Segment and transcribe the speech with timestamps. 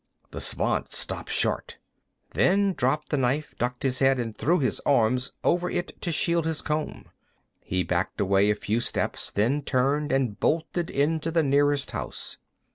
[0.31, 1.77] The Svant stopped short,
[2.31, 6.43] then dropped the knife, ducked his head, and threw his arms over it to shield
[6.47, 7.05] his comb.
[7.63, 12.37] He backed away a few steps, then turned and bolted into the nearest house.